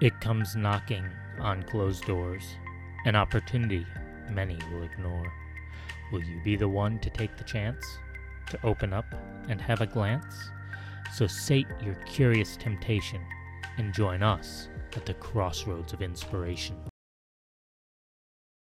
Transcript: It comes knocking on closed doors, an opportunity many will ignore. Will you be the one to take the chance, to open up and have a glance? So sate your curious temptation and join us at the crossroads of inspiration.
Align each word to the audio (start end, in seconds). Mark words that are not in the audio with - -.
It 0.00 0.18
comes 0.18 0.56
knocking 0.56 1.04
on 1.40 1.62
closed 1.64 2.06
doors, 2.06 2.56
an 3.04 3.16
opportunity 3.16 3.86
many 4.30 4.58
will 4.72 4.82
ignore. 4.82 5.30
Will 6.10 6.24
you 6.24 6.40
be 6.42 6.56
the 6.56 6.68
one 6.68 6.98
to 7.00 7.10
take 7.10 7.36
the 7.36 7.44
chance, 7.44 7.84
to 8.48 8.66
open 8.66 8.94
up 8.94 9.04
and 9.50 9.60
have 9.60 9.82
a 9.82 9.86
glance? 9.86 10.50
So 11.12 11.26
sate 11.26 11.66
your 11.84 11.96
curious 12.06 12.56
temptation 12.56 13.20
and 13.76 13.92
join 13.92 14.22
us 14.22 14.68
at 14.96 15.04
the 15.04 15.14
crossroads 15.14 15.92
of 15.92 16.00
inspiration. 16.00 16.89